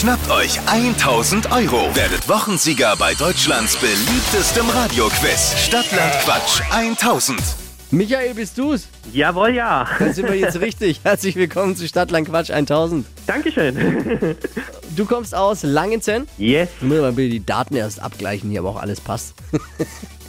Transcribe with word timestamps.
Schnappt 0.00 0.30
euch 0.30 0.58
1000 0.64 1.52
Euro. 1.52 1.94
Werdet 1.94 2.26
Wochensieger 2.26 2.96
bei 2.96 3.12
Deutschlands 3.12 3.76
beliebtestem 3.76 4.66
Radioquiz. 4.70 5.54
Stadtland 5.58 6.14
Quatsch 6.24 6.62
1000. 6.70 7.38
Michael, 7.90 8.32
bist 8.32 8.56
du's? 8.56 8.88
Jawohl, 9.12 9.50
ja. 9.50 9.86
Dann 9.98 10.14
sind 10.14 10.26
wir 10.26 10.36
jetzt 10.36 10.58
richtig. 10.58 11.00
Herzlich 11.02 11.36
willkommen 11.36 11.76
zu 11.76 11.86
Stadtland 11.86 12.30
Quatsch 12.30 12.50
1000. 12.50 13.04
Dankeschön. 13.26 14.36
Du 14.96 15.04
kommst 15.04 15.34
aus 15.34 15.64
Langenzenn. 15.64 16.26
Yes. 16.38 16.70
Ich 16.80 16.82
muss 16.82 16.98
mal 16.98 17.12
bitte 17.12 17.30
die 17.32 17.44
Daten 17.44 17.76
erst 17.76 18.00
abgleichen 18.00 18.48
hier, 18.48 18.60
aber 18.60 18.70
auch 18.70 18.80
alles 18.80 19.02
passt. 19.02 19.34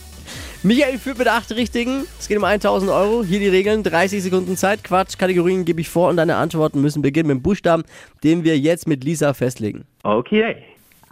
Michael 0.64 1.00
führt 1.00 1.18
mit 1.18 1.28
acht 1.28 1.52
Richtigen. 1.54 2.06
Es 2.20 2.28
geht 2.28 2.38
um 2.38 2.44
1000 2.44 2.92
Euro. 2.92 3.24
Hier 3.24 3.40
die 3.40 3.48
Regeln. 3.48 3.82
30 3.82 4.22
Sekunden 4.22 4.56
Zeit. 4.56 4.84
Quatsch. 4.84 5.18
Kategorien 5.18 5.66
gebe 5.66 5.82
ich 5.82 5.90
vor 5.90 6.10
und 6.10 6.18
deine 6.18 6.36
Antworten 6.36 6.82
müssen 6.82 7.02
beginnen 7.02 7.30
mit 7.30 7.38
dem 7.38 7.42
Buchstaben, 7.42 7.84
den 8.24 8.44
wir 8.44 8.60
jetzt 8.60 8.88
mit 8.88 9.04
Lisa 9.04 9.34
festlegen. 9.34 9.86
Okay. 10.04 10.58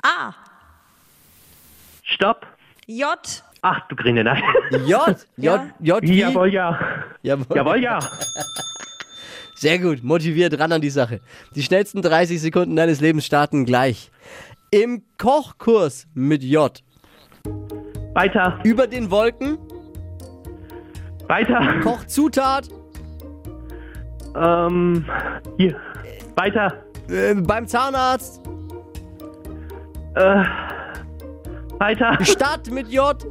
A. 0.04 0.36
Stopp. 2.04 2.46
J. 2.86 3.08
Ach, 3.62 3.88
du 3.88 3.96
Grine, 3.96 4.24
nein. 4.24 4.44
J. 4.86 5.18
J. 5.38 5.62
J. 5.80 6.02
wie? 6.04 6.20
Jawohl, 6.20 6.54
ja. 6.54 6.80
Jawohl. 7.24 7.58
Jawohl, 7.58 7.82
ja. 7.82 8.00
Sehr 9.56 9.80
gut. 9.80 10.04
Motiviert 10.04 10.60
ran 10.60 10.72
an 10.72 10.82
die 10.82 10.92
Sache. 10.92 11.22
Die 11.56 11.64
schnellsten 11.64 12.04
30 12.04 12.40
Sekunden 12.40 12.76
deines 12.76 13.02
Lebens 13.02 13.26
starten 13.26 13.66
gleich. 13.66 14.12
Im 14.70 15.02
Kochkurs 15.18 16.06
mit 16.14 16.44
J. 16.44 16.84
Weiter. 18.20 18.60
Über 18.66 18.86
den 18.86 19.10
Wolken. 19.10 19.58
Weiter. 21.28 21.80
Kochzutat. 21.82 22.68
Ähm, 24.36 25.06
hier. 25.56 25.78
Weiter. 26.36 26.84
Äh, 27.10 27.36
beim 27.36 27.66
Zahnarzt. 27.66 28.42
Äh, 30.16 30.44
weiter. 31.80 32.18
Stadt 32.26 32.70
mit 32.70 32.90
J. 32.90 33.24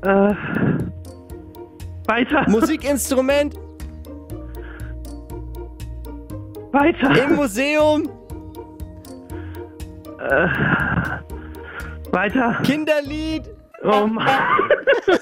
Äh, 0.00 0.34
weiter. 2.06 2.48
Musikinstrument. 2.48 3.54
Weiter. 6.72 7.22
Im 7.22 7.36
Museum. 7.36 8.08
Weiter. 12.14 12.60
Kinderlied. 12.64 13.50
Oh 13.82 14.06
Mann. 14.06 14.28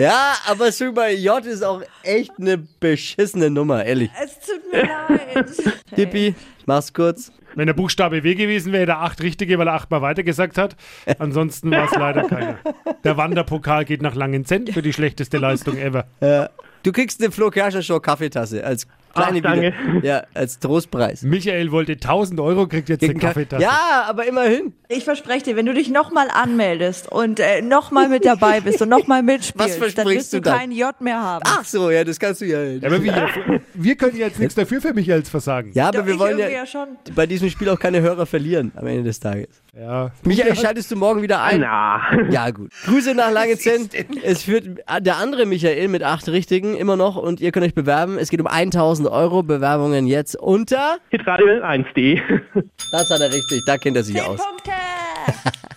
Ja, 0.00 0.34
aber 0.46 0.70
super 0.70 1.10
J 1.10 1.44
ist 1.44 1.64
auch 1.64 1.82
echt 2.04 2.30
eine 2.38 2.56
beschissene 2.56 3.50
Nummer, 3.50 3.84
ehrlich. 3.84 4.12
Es 4.22 4.38
tut 4.38 4.72
mir 4.72 4.84
leid. 4.84 5.50
Tippi, 5.96 6.36
mach's 6.66 6.92
kurz. 6.94 7.32
Wenn 7.56 7.66
der 7.66 7.74
Buchstabe 7.74 8.22
W 8.22 8.36
gewesen 8.36 8.72
wäre, 8.72 8.86
der 8.86 9.00
acht 9.00 9.20
richtige, 9.20 9.58
weil 9.58 9.66
er 9.66 9.74
achtmal 9.74 10.00
weitergesagt 10.00 10.56
hat. 10.56 10.76
Ansonsten 11.18 11.72
war 11.72 11.86
es 11.86 11.96
leider 11.96 12.28
keiner. 12.28 12.58
Der 13.02 13.16
Wanderpokal 13.16 13.84
geht 13.84 14.00
nach 14.00 14.14
Langenzenn 14.14 14.68
für 14.68 14.82
die 14.82 14.92
schlechteste 14.92 15.38
Leistung 15.38 15.76
ever. 15.76 16.04
Du 16.84 16.92
kriegst 16.92 17.20
eine 17.20 17.32
Flo 17.32 17.50
Kerschner 17.50 17.82
Show 17.82 17.98
Kaffeetasse 17.98 18.64
als 18.64 18.86
kleine 19.14 19.38
Ach, 19.38 19.42
danke. 19.42 19.74
Wieder- 19.92 20.04
Ja, 20.06 20.22
als 20.34 20.58
Trostpreis. 20.58 21.22
Michael 21.22 21.70
wollte 21.72 21.92
1000 21.92 22.40
Euro, 22.40 22.66
kriegt 22.66 22.88
jetzt 22.88 23.02
eine 23.04 23.14
Kaffeetasse. 23.14 23.62
Ja, 23.62 24.04
aber 24.08 24.26
immerhin. 24.26 24.72
Ich 24.88 25.04
verspreche 25.04 25.44
dir, 25.44 25.56
wenn 25.56 25.66
du 25.66 25.74
dich 25.74 25.90
nochmal 25.90 26.28
anmeldest 26.32 27.10
und 27.12 27.40
äh, 27.40 27.60
nochmal 27.62 28.08
mit 28.08 28.24
dabei 28.24 28.60
bist 28.60 28.80
und 28.80 28.88
nochmal 28.88 29.22
mitspielst, 29.22 29.80
Was 29.80 29.94
dann 29.94 30.06
wirst 30.08 30.32
du 30.32 30.40
dann? 30.40 30.58
kein 30.58 30.72
J 30.72 30.98
mehr 31.00 31.20
haben. 31.20 31.42
Ach 31.46 31.64
so, 31.64 31.90
ja, 31.90 32.04
das 32.04 32.18
kannst 32.18 32.40
du 32.40 32.46
ja. 32.46 32.62
Ja, 32.62 32.86
aber 32.86 33.02
wir, 33.02 33.28
wir 33.74 33.96
können 33.96 34.16
jetzt 34.16 34.38
nichts 34.38 34.54
dafür 34.54 34.80
für 34.80 34.94
Michaels 34.94 35.28
Versagen. 35.28 35.72
Ja, 35.74 35.88
aber 35.88 35.98
Doch, 35.98 36.06
wir 36.06 36.18
wollen 36.18 36.38
ja 36.38 36.48
ja 36.48 36.64
schon. 36.66 36.88
bei 37.14 37.26
diesem 37.26 37.50
Spiel 37.50 37.68
auch 37.68 37.78
keine 37.78 38.00
Hörer 38.00 38.24
verlieren 38.26 38.72
am 38.76 38.86
Ende 38.86 39.02
des 39.04 39.20
Tages. 39.20 39.48
Ja. 39.78 40.10
Michael, 40.24 40.56
schaltest 40.56 40.90
du 40.90 40.96
morgen 40.96 41.22
wieder 41.22 41.40
ein? 41.40 41.60
Na. 41.60 42.00
Ja, 42.30 42.50
gut. 42.50 42.70
Grüße 42.84 43.14
nach 43.14 43.30
Langenzenn. 43.32 43.88
Es 44.24 44.42
führt 44.42 44.64
der 45.00 45.16
andere 45.18 45.46
Michael 45.46 45.86
mit 45.86 46.02
acht 46.02 46.28
Richtigen 46.28 46.76
immer 46.76 46.96
noch 46.96 47.14
und 47.16 47.40
ihr 47.40 47.52
könnt 47.52 47.64
euch 47.64 47.74
bewerben. 47.74 48.18
Es 48.18 48.28
geht 48.28 48.40
um 48.40 48.48
1000 48.48 49.08
Euro. 49.08 49.44
Bewerbungen 49.44 50.06
jetzt 50.08 50.34
unter. 50.34 50.96
Hitradio 51.10 51.46
1.de. 51.46 52.20
Das 52.90 53.08
hat 53.08 53.20
er 53.20 53.32
richtig. 53.32 53.62
Da 53.66 53.78
kennt 53.78 53.96
er 53.96 54.02
sich 54.02 54.16
Zehn 54.16 54.24
aus. 54.24 54.40
Punkte! 54.44 54.72